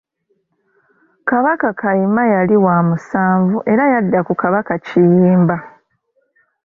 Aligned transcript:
Kabaka 1.29 1.67
Kayima 1.79 2.23
yali 2.35 2.55
wa 2.65 2.77
musanvu 2.87 3.57
era 3.71 3.83
yadda 3.93 4.19
ku 4.27 4.33
kabaka 4.41 4.73
Kiyimba. 4.85 5.57